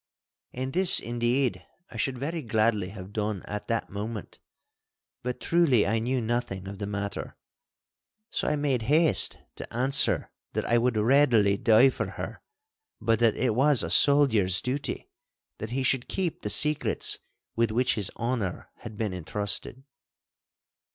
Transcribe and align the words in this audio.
And 0.51 0.73
this, 0.73 0.99
indeed, 0.99 1.63
I 1.91 1.97
should 1.97 2.17
very 2.17 2.41
gladly 2.41 2.89
have 2.89 3.13
done 3.13 3.43
at 3.43 3.67
that 3.67 3.91
moment, 3.91 4.39
but 5.21 5.39
truly 5.39 5.85
I 5.85 5.99
knew 5.99 6.19
nothing 6.19 6.67
of 6.67 6.79
the 6.79 6.87
matter. 6.87 7.37
So 8.31 8.47
I 8.47 8.55
made 8.55 8.81
haste 8.81 9.37
to 9.57 9.71
answer 9.71 10.31
that 10.53 10.65
I 10.65 10.79
would 10.79 10.97
readily 10.97 11.55
die 11.55 11.91
for 11.91 12.07
her, 12.13 12.41
but 12.99 13.19
that 13.19 13.35
it 13.35 13.53
was 13.53 13.83
a 13.83 13.91
soldier's 13.91 14.59
duty 14.59 15.07
that 15.59 15.69
he 15.69 15.83
should 15.83 16.07
keep 16.07 16.41
the 16.41 16.49
secrets 16.49 17.19
with 17.55 17.69
which 17.69 17.93
his 17.93 18.09
honour 18.17 18.69
had 18.77 18.97
been 18.97 19.13
entrusted. 19.13 19.83